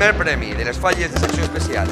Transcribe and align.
primer 0.00 0.16
premi 0.16 0.54
de 0.54 0.64
les 0.64 0.78
falles 0.78 1.12
de 1.12 1.20
secció 1.20 1.42
especial. 1.44 1.86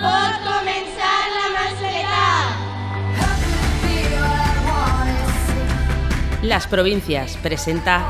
Pot 0.00 0.38
començar 0.46 1.18
la 1.34 1.50
mascleta. 1.52 2.22
Las 6.42 6.66
Provincias 6.66 7.36
presenta 7.42 8.00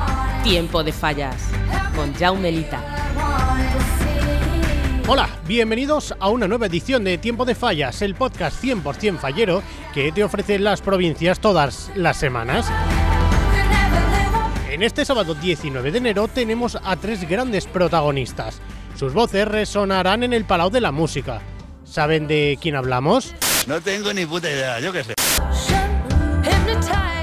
Tiempo 0.44 0.84
de 0.84 0.92
Fallas 0.92 1.48
con 1.96 2.14
Jaume 2.14 2.52
Lita. 2.52 2.80
Hola, 5.08 5.28
bienvenidos 5.48 6.14
a 6.20 6.28
una 6.28 6.46
nueva 6.46 6.66
edición 6.66 7.02
de 7.02 7.18
Tiempo 7.18 7.44
de 7.44 7.56
Fallas, 7.56 8.02
el 8.02 8.14
podcast 8.14 8.62
100% 8.62 9.18
fallero 9.18 9.64
que 9.92 10.12
te 10.12 10.22
ofrece 10.22 10.60
las 10.60 10.80
provincias 10.80 11.40
todas 11.40 11.90
las 11.96 12.16
semanas. 12.16 12.70
En 14.74 14.82
este 14.82 15.04
sábado 15.04 15.36
19 15.36 15.92
de 15.92 15.98
enero 15.98 16.26
tenemos 16.26 16.76
a 16.82 16.96
tres 16.96 17.28
grandes 17.28 17.64
protagonistas. 17.64 18.60
Sus 18.96 19.12
voces 19.12 19.46
resonarán 19.46 20.24
en 20.24 20.32
el 20.32 20.46
Palau 20.46 20.68
de 20.68 20.80
la 20.80 20.90
Música. 20.90 21.40
¿Saben 21.84 22.26
de 22.26 22.58
quién 22.60 22.74
hablamos? 22.74 23.36
No 23.68 23.80
tengo 23.80 24.12
ni 24.12 24.26
puta 24.26 24.50
idea, 24.50 24.80
yo 24.80 24.92
qué 24.92 25.04
sé. 25.04 25.14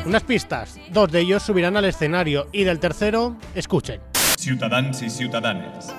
Unas 0.06 0.24
pistas. 0.24 0.80
Dos 0.92 1.12
de 1.12 1.20
ellos 1.20 1.44
subirán 1.44 1.76
al 1.76 1.84
escenario 1.84 2.48
y 2.54 2.64
del 2.64 2.80
tercero, 2.80 3.36
escuchen. 3.54 4.00
Ciutadans 4.38 5.02
i 5.02 5.10
ciutadanes, 5.10 5.92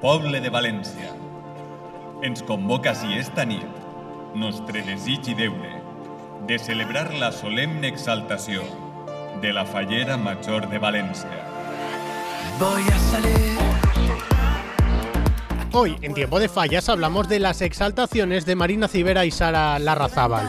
poble 0.00 0.38
de 0.38 0.52
València, 0.54 1.10
ens 2.22 2.44
convoca 2.46 2.92
així 2.94 3.18
esta 3.18 3.42
nit, 3.42 3.66
nostre 4.38 4.86
desig 4.86 5.32
i 5.34 5.34
deure, 5.34 5.74
de 6.46 6.60
celebrar 6.62 7.10
la 7.18 7.32
solemne 7.34 7.90
exaltació 7.90 8.62
de 9.40 9.52
la 9.52 9.64
Fallera 9.64 10.16
Major 10.16 10.68
de 10.68 10.78
València. 10.78 11.44
Voy 12.58 12.82
a 12.82 12.98
salir. 13.10 13.50
Hoy, 15.72 15.96
en 16.02 16.14
Tiempo 16.14 16.40
de 16.40 16.48
Fallas, 16.48 16.88
hablamos 16.88 17.28
de 17.28 17.38
las 17.38 17.62
exaltaciones 17.62 18.44
de 18.44 18.56
Marina 18.56 18.88
Civera 18.88 19.24
y 19.24 19.30
Sara 19.30 19.78
Larrazábal. 19.78 20.48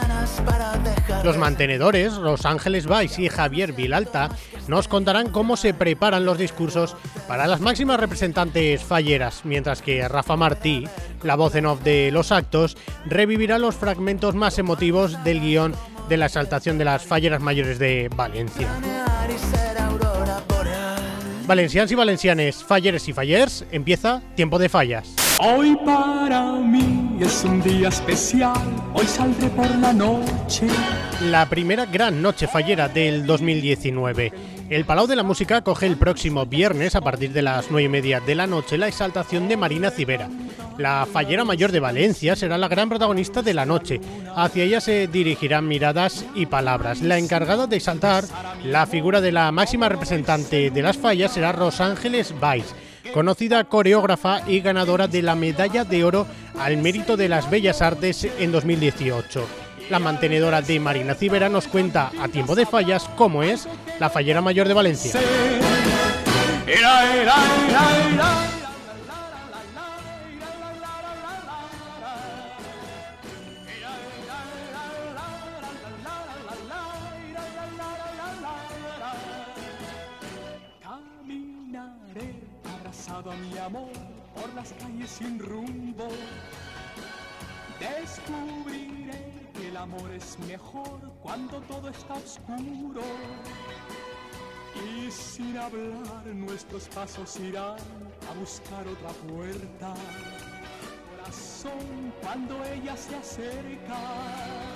Los 1.22 1.38
mantenedores, 1.38 2.14
Los 2.14 2.44
Ángeles 2.44 2.88
Vice 2.88 3.22
y 3.22 3.28
Javier 3.28 3.72
Vilalta, 3.72 4.30
nos 4.66 4.88
contarán 4.88 5.30
cómo 5.30 5.56
se 5.56 5.74
preparan 5.74 6.24
los 6.24 6.38
discursos 6.38 6.96
para 7.28 7.46
las 7.46 7.60
máximas 7.60 8.00
representantes 8.00 8.82
falleras, 8.82 9.42
mientras 9.44 9.80
que 9.80 10.08
Rafa 10.08 10.36
Martí, 10.36 10.88
la 11.22 11.36
voz 11.36 11.54
en 11.54 11.66
off 11.66 11.82
de 11.82 12.10
los 12.10 12.32
actos, 12.32 12.76
revivirá 13.06 13.58
los 13.58 13.76
fragmentos 13.76 14.34
más 14.34 14.58
emotivos 14.58 15.22
del 15.22 15.40
guion 15.40 15.74
de 16.12 16.18
la 16.18 16.26
exaltación 16.26 16.76
de 16.76 16.84
las 16.84 17.06
falleras 17.06 17.40
mayores 17.40 17.78
de 17.78 18.10
Valencia. 18.14 18.68
Valencians 21.46 21.90
y 21.90 21.94
valencianes, 21.94 22.62
falleres 22.62 23.08
y 23.08 23.14
fallers, 23.14 23.64
empieza 23.72 24.20
Tiempo 24.36 24.58
de 24.58 24.68
Fallas. 24.68 25.31
Hoy 25.44 25.76
para 25.84 26.52
mí 26.52 27.16
es 27.18 27.42
un 27.42 27.60
día 27.60 27.88
especial, 27.88 28.54
hoy 28.94 29.04
saldré 29.06 29.48
por 29.48 29.68
la 29.78 29.92
noche. 29.92 30.68
La 31.20 31.48
primera 31.48 31.84
gran 31.84 32.22
noche 32.22 32.46
fallera 32.46 32.88
del 32.88 33.26
2019. 33.26 34.32
El 34.70 34.84
Palau 34.84 35.08
de 35.08 35.16
la 35.16 35.24
Música 35.24 35.62
coge 35.62 35.86
el 35.86 35.96
próximo 35.96 36.46
viernes 36.46 36.94
a 36.94 37.00
partir 37.00 37.32
de 37.32 37.42
las 37.42 37.72
9 37.72 37.86
y 37.86 37.88
media 37.88 38.20
de 38.20 38.36
la 38.36 38.46
noche 38.46 38.78
la 38.78 38.86
exaltación 38.86 39.48
de 39.48 39.56
Marina 39.56 39.90
Civera. 39.90 40.28
La 40.78 41.08
fallera 41.12 41.44
mayor 41.44 41.72
de 41.72 41.80
Valencia 41.80 42.36
será 42.36 42.56
la 42.56 42.68
gran 42.68 42.88
protagonista 42.88 43.42
de 43.42 43.54
la 43.54 43.66
noche. 43.66 44.00
Hacia 44.36 44.62
ella 44.62 44.80
se 44.80 45.08
dirigirán 45.08 45.66
miradas 45.66 46.24
y 46.36 46.46
palabras. 46.46 47.02
La 47.02 47.18
encargada 47.18 47.66
de 47.66 47.78
exaltar 47.78 48.22
la 48.62 48.86
figura 48.86 49.20
de 49.20 49.32
la 49.32 49.50
máxima 49.50 49.88
representante 49.88 50.70
de 50.70 50.82
las 50.82 50.96
fallas 50.96 51.32
será 51.32 51.50
Rosángeles 51.50 52.32
Valls 52.40 52.76
conocida 53.12 53.64
coreógrafa 53.64 54.42
y 54.48 54.60
ganadora 54.60 55.06
de 55.06 55.22
la 55.22 55.34
medalla 55.34 55.84
de 55.84 56.04
oro 56.04 56.26
al 56.58 56.76
mérito 56.78 57.16
de 57.16 57.28
las 57.28 57.48
bellas 57.50 57.82
artes 57.82 58.26
en 58.38 58.52
2018. 58.52 59.46
La 59.90 59.98
mantenedora 59.98 60.62
de 60.62 60.80
Marina 60.80 61.14
Civera 61.14 61.48
nos 61.48 61.68
cuenta 61.68 62.10
a 62.20 62.28
tiempo 62.28 62.54
de 62.54 62.66
fallas 62.66 63.08
cómo 63.16 63.42
es 63.42 63.68
la 64.00 64.10
fallera 64.10 64.40
mayor 64.40 64.68
de 64.68 64.74
Valencia. 64.74 65.20
Por 83.70 84.52
las 84.54 84.72
calles 84.72 85.10
sin 85.10 85.38
rumbo. 85.38 86.08
Descubriré 87.78 89.50
que 89.54 89.68
el 89.68 89.76
amor 89.76 90.10
es 90.10 90.36
mejor 90.48 91.12
cuando 91.22 91.60
todo 91.62 91.88
está 91.88 92.14
oscuro. 92.14 93.02
Y 94.74 95.10
sin 95.10 95.56
hablar 95.56 96.26
nuestros 96.26 96.88
pasos 96.88 97.38
irán 97.38 97.76
a 98.28 98.34
buscar 98.38 98.86
otra 98.88 99.10
puerta. 99.28 99.94
Corazón 101.10 102.12
cuando 102.20 102.64
ella 102.64 102.96
se 102.96 103.14
acerca. 103.14 104.71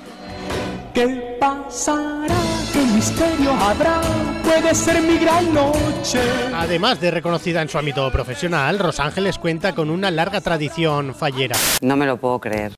¿Qué 0.95 1.37
pasará? 1.41 2.35
¿Qué 2.73 2.81
misterio 2.95 3.53
habrá? 3.53 4.01
Puede 4.43 4.75
ser 4.75 5.03
mi 5.03 5.19
gran 5.19 5.53
noche. 5.53 6.21
Además 6.55 7.01
de 7.01 7.11
reconocida 7.11 7.61
en 7.63 7.69
su 7.69 7.79
ámbito 7.79 8.11
profesional, 8.11 8.79
Rosángeles 8.79 9.39
cuenta 9.39 9.75
con 9.75 9.91
una 9.91 10.11
larga 10.11 10.41
tradición 10.41 11.15
fallera. 11.15 11.57
No 11.83 11.97
me 11.97 12.07
lo 12.07 12.17
puedo 12.17 12.39
creer. 12.41 12.73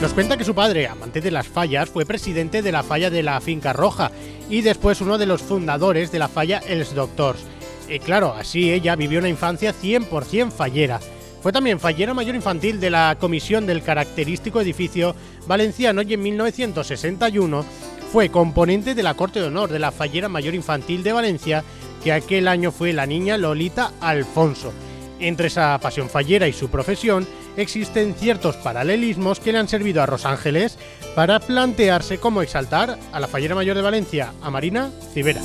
Nos 0.00 0.14
cuenta 0.14 0.36
que 0.36 0.44
su 0.44 0.54
padre, 0.54 0.88
amante 0.88 1.20
de 1.20 1.30
las 1.30 1.46
fallas, 1.46 1.88
fue 1.88 2.04
presidente 2.04 2.60
de 2.60 2.72
la 2.72 2.82
falla 2.82 3.08
de 3.08 3.22
la 3.22 3.40
Finca 3.40 3.72
Roja 3.72 4.10
y 4.50 4.60
después 4.60 5.00
uno 5.00 5.16
de 5.16 5.26
los 5.26 5.42
fundadores 5.42 6.10
de 6.10 6.18
la 6.18 6.28
falla 6.28 6.58
Els 6.66 6.94
Doctors. 6.94 7.44
Y 7.88 8.00
claro, 8.00 8.34
así 8.36 8.72
ella 8.72 8.96
vivió 8.96 9.20
una 9.20 9.28
infancia 9.28 9.72
100% 9.72 10.50
fallera. 10.50 10.98
Fue 11.42 11.52
también 11.52 11.80
fallera 11.80 12.14
mayor 12.14 12.36
infantil 12.36 12.78
de 12.78 12.90
la 12.90 13.16
comisión 13.18 13.66
del 13.66 13.82
característico 13.82 14.60
edificio 14.60 15.16
valenciano 15.48 16.02
y 16.02 16.14
en 16.14 16.22
1961 16.22 17.64
fue 18.12 18.28
componente 18.28 18.94
de 18.94 19.02
la 19.02 19.14
Corte 19.14 19.40
de 19.40 19.46
Honor 19.46 19.70
de 19.70 19.80
la 19.80 19.90
Fallera 19.90 20.28
Mayor 20.28 20.54
Infantil 20.54 21.02
de 21.02 21.12
Valencia, 21.12 21.64
que 22.04 22.12
aquel 22.12 22.46
año 22.46 22.70
fue 22.70 22.92
la 22.92 23.06
niña 23.06 23.38
Lolita 23.38 23.90
Alfonso. 24.00 24.72
Entre 25.18 25.48
esa 25.48 25.78
pasión 25.80 26.08
fallera 26.10 26.46
y 26.46 26.52
su 26.52 26.68
profesión 26.68 27.26
existen 27.56 28.14
ciertos 28.14 28.56
paralelismos 28.56 29.40
que 29.40 29.50
le 29.50 29.58
han 29.58 29.68
servido 29.68 30.02
a 30.02 30.06
Rosángeles 30.06 30.78
para 31.16 31.40
plantearse 31.40 32.18
cómo 32.18 32.42
exaltar 32.42 32.98
a 33.12 33.20
la 33.20 33.28
Fallera 33.28 33.54
Mayor 33.54 33.76
de 33.76 33.82
Valencia, 33.82 34.32
a 34.42 34.50
Marina 34.50 34.90
Civera. 35.12 35.40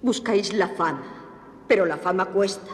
Buscáis 0.00 0.52
la 0.52 0.68
fama, 0.68 1.02
pero 1.66 1.84
la 1.84 1.96
fama 1.96 2.26
cuesta. 2.26 2.70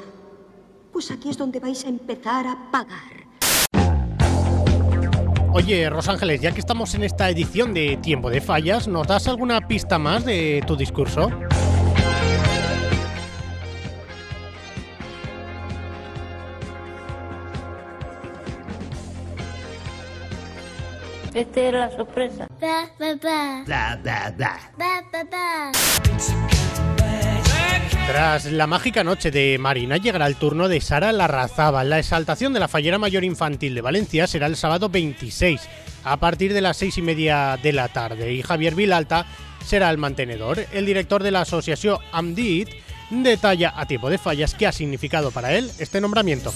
Pues 0.93 1.11
aquí 1.11 1.31
es 1.31 1.39
donde 1.39 1.59
vais 1.59 1.85
a 1.85 1.89
empezar 1.89 2.47
a 2.47 2.71
pagar. 2.71 3.25
Oye, 5.53 5.89
Rosángeles, 5.89 6.41
ya 6.41 6.53
que 6.53 6.61
estamos 6.61 6.95
en 6.95 7.05
esta 7.05 7.31
edición 7.31 7.73
de 7.73 7.97
Tiempo 7.97 8.29
de 8.29 8.41
Fallas, 8.41 8.89
¿nos 8.89 9.07
das 9.07 9.29
alguna 9.29 9.67
pista 9.67 9.99
más 9.99 10.25
de 10.25 10.63
tu 10.67 10.77
discurso? 10.77 11.31
Esta 21.33 21.61
era 21.61 21.87
la 21.87 21.91
sorpresa. 21.97 22.47
Bla, 22.61 23.99
bla, 24.03 24.33
bla. 24.37 24.59
Ba, 24.77 25.03
ba, 25.11 25.25
ba. 25.31 26.04
Tras 28.07 28.45
la 28.45 28.67
mágica 28.67 29.03
noche 29.03 29.31
de 29.31 29.57
Marina 29.59 29.97
llegará 29.97 30.27
el 30.27 30.37
turno 30.37 30.69
de 30.69 30.81
Sara 30.81 31.11
Larrazaba. 31.11 31.85
La 31.85 31.99
exaltación 31.99 32.53
de 32.53 32.61
la 32.61 32.69
Fallera 32.69 32.99
Mayor 32.99 33.25
Infantil 33.25 33.75
de 33.75 33.81
Valencia 33.81 34.27
será 34.27 34.47
el 34.47 34.57
sábado 34.57 34.91
26 34.91 35.61
a 36.05 36.19
partir 36.19 36.53
de 36.53 36.61
las 36.61 36.77
seis 36.77 36.99
y 36.99 37.03
media 37.03 37.59
de 37.63 37.73
la 37.73 37.89
tarde 37.89 38.33
y 38.35 38.43
Javier 38.43 38.75
Vilalta 38.75 39.27
será 39.65 39.91
el 39.91 39.99
mantenedor. 39.99 40.67
El 40.73 40.85
director 40.85 41.23
de 41.23 41.31
la 41.31 41.41
asociación 41.41 41.99
AMDIT 42.13 42.69
detalla 43.11 43.73
a 43.75 43.87
tiempo 43.87 44.11
de 44.11 44.19
fallas 44.19 44.55
qué 44.55 44.67
ha 44.67 44.73
significado 44.73 45.31
para 45.31 45.55
él 45.55 45.71
este 45.79 46.01
nombramiento. 46.01 46.53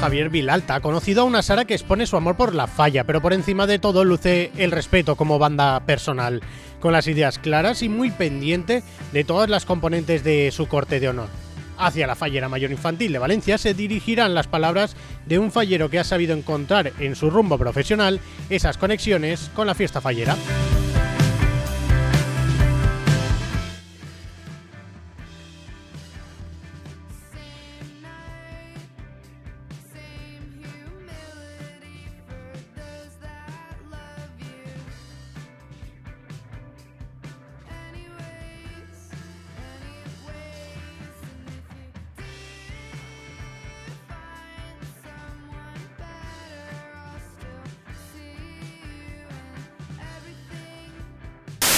Javier 0.00 0.30
Vilalta 0.30 0.76
ha 0.76 0.80
conocido 0.80 1.20
a 1.20 1.24
una 1.24 1.42
Sara 1.42 1.66
que 1.66 1.74
expone 1.74 2.06
su 2.06 2.16
amor 2.16 2.34
por 2.34 2.54
la 2.54 2.66
falla, 2.66 3.04
pero 3.04 3.20
por 3.20 3.34
encima 3.34 3.66
de 3.66 3.78
todo 3.78 4.02
luce 4.02 4.50
el 4.56 4.70
respeto 4.70 5.14
como 5.14 5.38
banda 5.38 5.78
personal, 5.80 6.40
con 6.80 6.94
las 6.94 7.06
ideas 7.06 7.38
claras 7.38 7.82
y 7.82 7.90
muy 7.90 8.10
pendiente 8.10 8.82
de 9.12 9.24
todas 9.24 9.50
las 9.50 9.66
componentes 9.66 10.24
de 10.24 10.50
su 10.52 10.68
corte 10.68 11.00
de 11.00 11.10
honor. 11.10 11.28
Hacia 11.76 12.06
la 12.06 12.16
fallera 12.16 12.48
mayor 12.48 12.70
infantil 12.70 13.12
de 13.12 13.18
Valencia 13.18 13.58
se 13.58 13.74
dirigirán 13.74 14.34
las 14.34 14.46
palabras 14.46 14.96
de 15.26 15.38
un 15.38 15.52
fallero 15.52 15.90
que 15.90 15.98
ha 15.98 16.04
sabido 16.04 16.34
encontrar 16.34 16.92
en 16.98 17.14
su 17.14 17.28
rumbo 17.28 17.58
profesional 17.58 18.20
esas 18.48 18.78
conexiones 18.78 19.50
con 19.54 19.66
la 19.66 19.74
fiesta 19.74 20.00
fallera. 20.00 20.34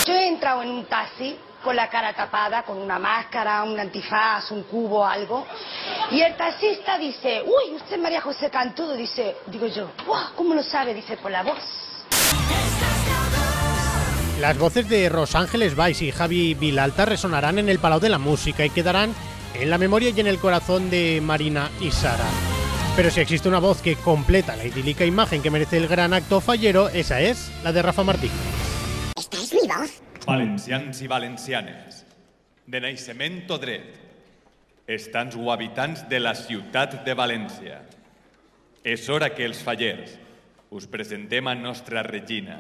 Yo 0.07 0.15
he 0.15 0.29
entrado 0.29 0.63
en 0.63 0.71
un 0.71 0.85
taxi 0.87 1.37
con 1.63 1.77
la 1.77 1.89
cara 1.89 2.13
tapada, 2.13 2.65
con 2.65 2.77
una 2.77 2.99
máscara, 2.99 3.63
un 3.63 3.79
antifaz, 3.79 4.51
un 4.51 4.65
cubo, 4.65 5.07
algo. 5.07 5.47
Y 6.11 6.21
el 6.21 6.37
taxista 6.37 6.99
dice, 6.99 7.43
uy, 7.45 7.77
usted 7.77 7.99
María 7.99 8.21
José 8.21 8.51
Cantudo. 8.51 8.95
Dice, 8.95 9.37
digo 9.47 9.67
yo, 9.69 9.91
"Buah, 10.05 10.33
¿cómo 10.37 10.55
lo 10.55 10.63
sabe? 10.65 10.93
Dice, 10.93 11.17
por 11.19 11.31
la 11.31 11.45
voz. 11.45 11.59
Las 14.41 14.59
voces 14.59 14.89
de 14.89 15.09
Rosángeles 15.09 15.77
Valls 15.77 16.03
y 16.03 16.11
Javi 16.11 16.55
Vilalta 16.55 17.05
resonarán 17.05 17.61
en 17.61 17.69
el 17.69 17.79
Palau 17.79 18.01
de 18.01 18.09
la 18.09 18.19
Música 18.19 18.65
y 18.65 18.71
quedarán 18.71 19.15
en 19.55 19.71
la 19.71 19.79
memoria 19.79 20.11
y 20.11 20.19
en 20.19 20.27
el 20.27 20.39
corazón 20.41 20.91
de 20.91 21.21
Marina 21.23 21.71
y 21.81 21.93
Sara. 21.93 22.25
Pero 22.97 23.11
si 23.11 23.21
existe 23.21 23.49
una 23.49 23.61
voz 23.61 23.81
que 23.81 23.95
completa 23.95 24.57
la 24.57 24.65
idílica 24.65 25.05
imagen 25.05 25.43
que 25.43 25.51
merece 25.51 25.77
el 25.77 25.87
gran 25.87 26.13
acto 26.13 26.41
fallero, 26.41 26.89
esa 26.89 27.21
es 27.21 27.53
la 27.63 27.71
de 27.71 27.83
Rafa 27.83 28.03
Martí. 28.03 28.31
Voz. 29.73 30.03
Valencians 30.27 31.01
i 31.03 31.09
valencianes, 31.09 32.03
de 32.67 32.81
naixement 32.83 33.41
o 33.51 33.57
dret, 33.59 33.97
estants 34.87 35.37
o 35.39 35.49
habitants 35.53 36.05
de 36.11 36.21
la 36.21 36.35
ciutat 36.37 36.99
de 37.07 37.15
València. 37.17 37.81
És 38.85 39.09
hora 39.09 39.31
que 39.33 39.47
els 39.47 39.63
fallers 39.65 40.19
us 40.73 40.89
presentem 40.91 41.49
a 41.49 41.55
nostra 41.55 42.03
regina 42.05 42.59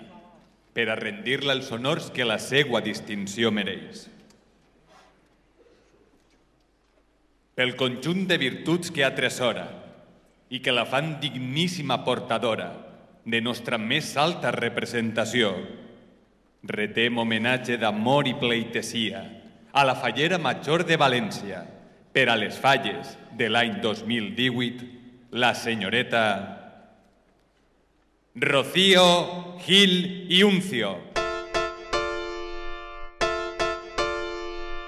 per 0.72 0.88
a 0.88 0.96
rendir-la 0.96 1.56
els 1.58 1.70
honors 1.72 2.08
que 2.14 2.24
la 2.24 2.38
segua 2.40 2.80
distinció 2.80 3.52
mereix. 3.52 4.06
Pel 7.52 7.76
conjunt 7.76 8.24
de 8.30 8.38
virtuts 8.40 8.90
que 8.90 9.04
atresora 9.04 9.66
i 10.48 10.62
que 10.64 10.72
la 10.72 10.86
fan 10.88 11.18
digníssima 11.20 12.00
portadora 12.06 12.72
de 13.24 13.40
nostra 13.44 13.78
més 13.78 14.14
alta 14.16 14.50
representació, 14.54 15.52
retem 16.62 17.18
homenatge 17.18 17.76
d'amor 17.78 18.28
i 18.30 18.34
pleitesia 18.38 19.22
a 19.72 19.84
la 19.84 19.94
fallera 19.98 20.38
major 20.38 20.84
de 20.86 20.98
València 21.00 21.62
per 22.12 22.28
a 22.28 22.36
les 22.36 22.58
falles 22.60 23.16
de 23.36 23.48
l'any 23.48 23.80
2018, 23.80 24.84
la 25.32 25.54
senyoreta 25.54 26.24
Rocío 28.34 29.58
Gil 29.64 30.26
y 30.28 30.42
Uncio. 30.42 31.11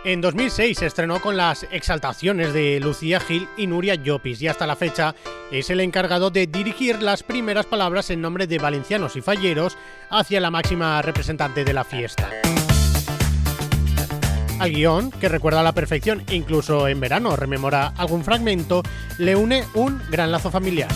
En 0.05 0.21
2006 0.21 0.79
se 0.79 0.87
estrenó 0.87 1.19
con 1.23 1.39
las 1.39 1.67
exaltaciones 1.71 2.53
de 2.53 2.79
Lucía 2.79 3.21
Gil 3.21 3.49
y 3.57 3.67
Nuria 3.67 3.95
Llopis 3.95 4.43
y 4.43 4.49
hasta 4.49 4.67
la 4.67 4.77
fecha 4.77 5.15
es 5.51 5.71
el 5.71 5.81
encargado 5.81 6.29
de 6.29 6.47
dirigir 6.47 7.03
las 7.03 7.23
primeras 7.23 7.65
palabras 7.65 8.11
en 8.11 8.21
nombre 8.21 8.47
de 8.47 8.59
valencianos 8.59 9.17
y 9.17 9.23
falleros 9.23 9.79
hacia 10.11 10.43
la 10.43 10.51
máxima 10.51 11.01
representante 11.01 11.65
de 11.65 11.73
la 11.73 11.85
fiesta. 11.85 12.29
Al 14.61 14.71
guion, 14.73 15.11
que 15.11 15.31
recuerda 15.31 15.61
a 15.61 15.65
la 15.65 15.73
perfección 15.73 16.23
incluso 16.31 16.87
en 16.87 17.01
verano 17.01 17.35
rememora 17.35 17.95
algún 17.97 18.25
fragmento, 18.25 18.83
le 19.17 19.35
une 19.37 19.65
un 19.73 20.03
gran 20.11 20.31
lazo 20.31 20.51
familiar. 20.51 20.91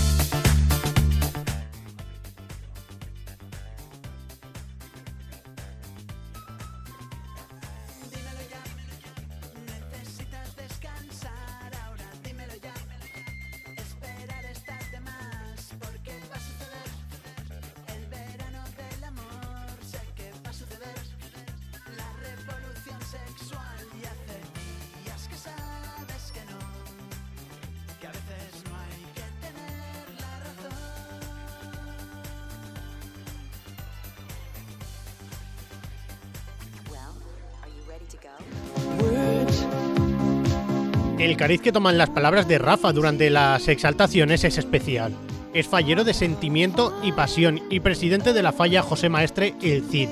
El 41.18 41.36
cariz 41.36 41.60
que 41.60 41.72
toman 41.72 41.98
las 41.98 42.10
palabras 42.10 42.46
de 42.46 42.58
Rafa 42.58 42.92
durante 42.92 43.28
las 43.28 43.66
exaltaciones 43.68 44.44
es 44.44 44.56
especial. 44.56 45.12
Es 45.52 45.66
fallero 45.66 46.04
de 46.04 46.14
sentimiento 46.14 46.96
y 47.02 47.12
pasión 47.12 47.60
y 47.70 47.80
presidente 47.80 48.32
de 48.32 48.42
la 48.42 48.52
falla 48.52 48.82
José 48.82 49.08
Maestre 49.08 49.54
El 49.60 49.82
Cid. 49.82 50.08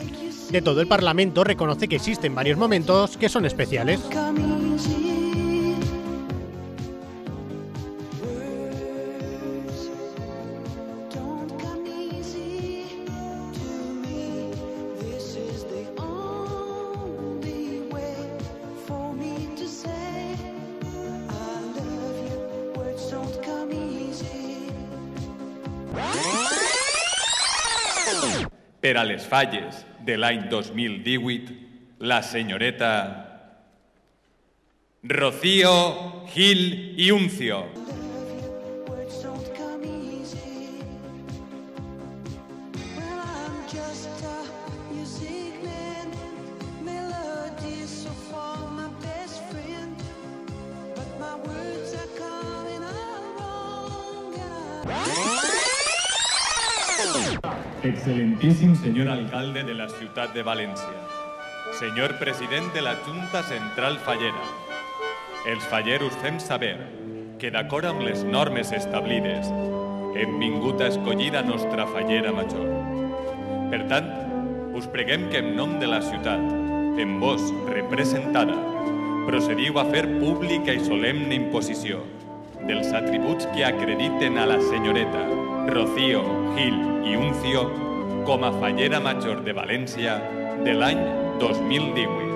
De 0.50 0.62
todo 0.62 0.80
el 0.80 0.88
Parlamento 0.88 1.44
reconoce 1.44 1.88
que 1.88 1.96
existen 1.96 2.34
varios 2.34 2.58
momentos 2.58 3.16
que 3.16 3.28
son 3.28 3.46
especiales. 3.46 4.00
Per 28.86 28.94
a 28.94 29.02
les 29.02 29.24
falles 29.26 29.80
de 30.06 30.14
l'any 30.14 30.44
2018, 30.46 31.54
la 32.06 32.20
senyoreta 32.22 32.92
Rocío, 35.02 36.22
Gil 36.30 36.94
y 36.96 37.10
Uncio. 37.10 37.85
Excelentíssim 57.86 58.74
senyor 58.74 59.06
alcalde 59.06 59.62
de 59.62 59.74
la 59.78 59.86
ciutat 59.86 60.32
de 60.34 60.42
València, 60.42 60.96
senyor 61.78 62.16
president 62.18 62.72
de 62.74 62.82
la 62.82 62.96
Junta 63.06 63.44
Central 63.46 64.00
Fallera, 64.02 64.42
els 65.46 65.62
falleros 65.70 66.16
fem 66.18 66.40
saber 66.42 66.74
que 67.38 67.52
d'acord 67.54 67.86
amb 67.86 68.02
les 68.02 68.24
normes 68.26 68.74
establides 68.74 69.52
hem 70.18 70.34
vingut 70.42 70.82
a 70.82 70.90
escollir 70.90 71.30
a 71.38 71.44
nostra 71.46 71.86
fallera 71.86 72.34
major. 72.34 72.66
Per 73.70 73.84
tant, 73.94 74.10
us 74.74 74.90
preguem 74.90 75.30
que 75.30 75.44
en 75.44 75.54
nom 75.54 75.78
de 75.78 75.86
la 75.86 76.02
ciutat, 76.02 76.42
en 76.98 77.18
vos 77.22 77.52
representada, 77.70 78.58
procediu 79.30 79.78
a 79.78 79.86
fer 79.94 80.08
pública 80.18 80.74
i 80.74 80.82
solemne 80.82 81.38
imposició 81.38 82.02
dels 82.66 82.90
atributs 82.90 83.46
que 83.54 83.62
acrediten 83.68 84.42
a 84.42 84.50
la 84.50 84.58
senyoreta 84.72 85.45
Rocío, 85.66 86.22
Gil 86.54 86.76
i 87.04 87.16
Uncio 87.16 87.62
com 88.24 88.44
a 88.46 88.52
fallera 88.60 89.00
major 89.00 89.42
de 89.42 89.52
València 89.52 90.14
de 90.62 90.74
l'any 90.74 91.00
2018. 91.40 92.26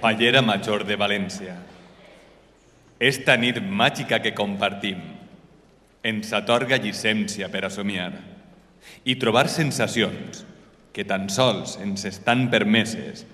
Fallera 0.00 0.40
Major 0.40 0.84
de 0.86 0.96
València. 0.96 1.56
Esta 3.00 3.34
nit 3.36 3.58
màgica 3.60 4.20
que 4.22 4.32
compartim 4.38 5.00
ens 6.06 6.30
atorga 6.36 6.78
llicència 6.78 7.48
per 7.50 7.64
a 7.66 7.72
somiar 7.72 8.12
i 9.04 9.16
trobar 9.18 9.48
sensacions 9.50 10.44
que 10.94 11.04
tan 11.04 11.26
sols 11.32 11.76
ens 11.82 12.06
estan 12.08 12.46
permeses 12.52 13.24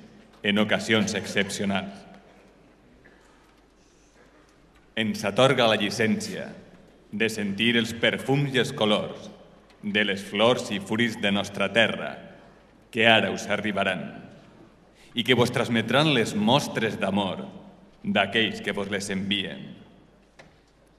en 0.42 0.58
ocasions 0.58 1.12
excepcionals. 1.14 1.94
Ens 4.96 5.22
atorga 5.28 5.68
la 5.70 5.78
llicència 5.80 6.48
de 7.12 7.28
sentir 7.28 7.76
els 7.76 7.92
perfums 7.92 8.56
i 8.56 8.60
els 8.62 8.72
colors 8.76 9.28
de 9.82 10.04
les 10.08 10.22
flors 10.24 10.70
i 10.72 10.80
furis 10.80 11.18
de 11.20 11.32
nostra 11.32 11.68
terra 11.72 12.12
que 12.92 13.06
ara 13.08 13.32
us 13.34 13.44
arribaran 13.52 14.04
i 15.14 15.24
que 15.24 15.36
vos 15.36 15.52
transmetran 15.52 16.12
les 16.16 16.32
mostres 16.34 16.96
d'amor 17.00 17.44
d'aquells 18.02 18.62
que 18.64 18.72
vos 18.72 18.88
les 18.90 19.10
envien. 19.12 19.60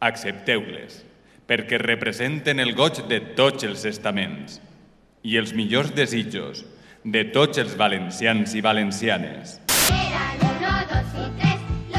Accepteu-les, 0.03 1.01
perquè 1.47 1.77
representen 1.77 2.59
el 2.59 2.73
goig 2.75 3.03
de 3.09 3.19
tots 3.37 3.63
els 3.67 3.85
estaments 3.85 4.59
i 5.23 5.37
els 5.37 5.53
millors 5.53 5.93
desitjos 5.95 6.63
de 7.03 7.25
tots 7.35 7.75
valencians 7.77 8.55
i 8.55 8.61
valencianes. 8.61 9.59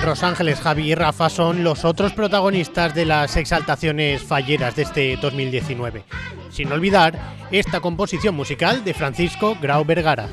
Rosángeles, 0.04 0.60
Javi 0.60 0.92
y 0.92 0.94
Rafa 0.94 1.30
son 1.30 1.64
los 1.64 1.84
otros 1.86 2.12
protagonistas 2.12 2.94
de 2.94 3.06
las 3.06 3.36
exaltaciones 3.38 4.22
falleras 4.22 4.76
de 4.76 4.82
este 4.82 5.16
2019. 5.16 6.04
Sin 6.50 6.70
olvidar 6.72 7.18
esta 7.50 7.80
composición 7.80 8.34
musical 8.34 8.84
de 8.84 8.92
Francisco 8.92 9.56
Grau 9.62 9.84
Vergara. 9.84 10.28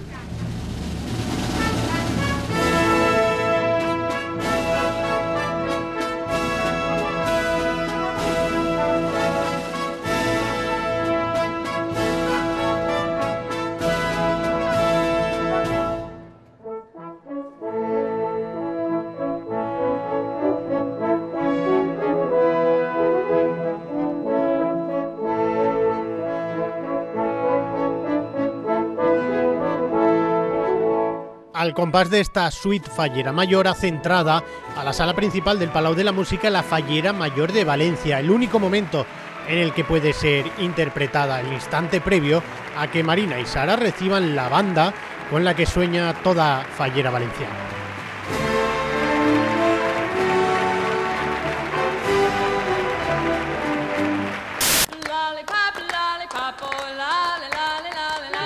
Al 31.62 31.76
compás 31.76 32.10
de 32.10 32.20
esta 32.20 32.50
suite 32.50 32.90
fallera 32.90 33.32
mayor 33.32 33.68
hace 33.68 33.88
entrada 33.88 34.44
a 34.76 34.84
la 34.84 34.94
sala 34.94 35.14
principal 35.14 35.60
del 35.60 35.70
Palau 35.70 35.94
de 35.94 36.04
la 36.04 36.12
Música 36.12 36.50
la 36.50 36.64
Fallera 36.64 37.14
Mayor 37.14 37.52
de 37.52 37.64
Valencia, 37.64 38.20
el 38.20 38.32
único 38.32 38.58
momento 38.58 39.06
en 39.48 39.60
el 39.60 39.72
que 39.72 39.84
puede 39.84 40.12
ser 40.12 40.52
interpretada 40.58 41.40
el 41.40 41.54
instante 41.54 42.02
previo 42.02 42.42
a 42.76 42.88
que 42.88 43.04
Marina 43.04 43.40
y 43.40 43.46
Sara 43.46 43.76
reciban 43.76 44.36
la 44.36 44.50
banda 44.50 44.92
con 45.30 45.44
la 45.44 45.56
que 45.56 45.68
sueña 45.68 46.16
toda 46.24 46.64
Fallera 46.64 47.12
Valenciana. 47.12 47.81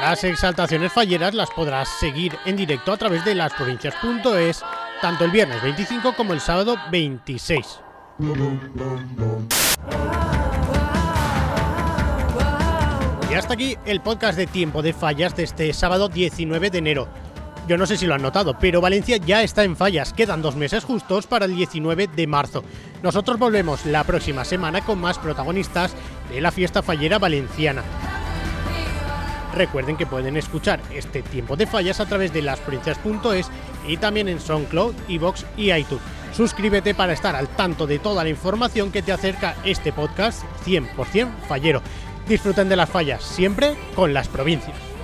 Las 0.07 0.23
exaltaciones 0.23 0.93
falleras 0.93 1.33
las 1.33 1.49
podrás 1.49 1.89
seguir 1.99 2.37
en 2.45 2.55
directo 2.55 2.93
a 2.93 2.97
través 2.97 3.25
de 3.25 3.33
lasprovincias.es 3.33 4.63
tanto 5.01 5.25
el 5.25 5.31
viernes 5.31 5.63
25 5.63 6.15
como 6.15 6.33
el 6.33 6.39
sábado 6.39 6.77
26. 6.91 7.79
Y 13.31 13.33
hasta 13.33 13.55
aquí 13.55 13.75
el 13.87 13.99
podcast 14.01 14.37
de 14.37 14.45
Tiempo 14.45 14.83
de 14.83 14.93
Fallas 14.93 15.35
de 15.35 15.41
este 15.41 15.73
sábado 15.73 16.07
19 16.07 16.69
de 16.69 16.77
enero. 16.77 17.07
Yo 17.67 17.75
no 17.75 17.87
sé 17.87 17.97
si 17.97 18.05
lo 18.05 18.13
han 18.13 18.21
notado, 18.21 18.59
pero 18.59 18.81
Valencia 18.81 19.17
ya 19.17 19.41
está 19.41 19.63
en 19.63 19.75
fallas. 19.75 20.13
Quedan 20.13 20.43
dos 20.43 20.55
meses 20.55 20.83
justos 20.83 21.25
para 21.25 21.45
el 21.45 21.55
19 21.55 22.09
de 22.15 22.27
marzo. 22.27 22.63
Nosotros 23.01 23.39
volvemos 23.39 23.87
la 23.87 24.03
próxima 24.03 24.45
semana 24.45 24.81
con 24.81 25.01
más 25.01 25.17
protagonistas 25.17 25.95
de 26.29 26.41
la 26.41 26.51
fiesta 26.51 26.83
fallera 26.83 27.17
valenciana. 27.17 27.81
Recuerden 29.55 29.95
que 29.95 30.05
pueden 30.05 30.35
escuchar 30.35 30.81
este 30.91 31.21
tiempo 31.21 31.55
de 31.55 31.65
fallas 31.65 32.01
a 32.01 32.05
través 32.05 32.33
de 32.33 32.41
lasprovincias.es 32.41 33.49
y 33.87 33.97
también 33.97 34.27
en 34.27 34.41
SoundCloud, 34.41 34.93
Evox 35.07 35.45
y 35.55 35.71
iTunes. 35.71 36.03
Suscríbete 36.33 36.93
para 36.93 37.13
estar 37.13 37.35
al 37.35 37.47
tanto 37.47 37.87
de 37.87 37.99
toda 37.99 38.23
la 38.23 38.29
información 38.29 38.91
que 38.91 39.01
te 39.01 39.13
acerca 39.13 39.55
este 39.63 39.93
podcast 39.93 40.43
100% 40.65 41.29
fallero. 41.47 41.81
Disfruten 42.27 42.67
de 42.67 42.75
las 42.75 42.89
fallas 42.89 43.23
siempre 43.23 43.75
con 43.95 44.13
las 44.13 44.27
provincias. 44.27 44.94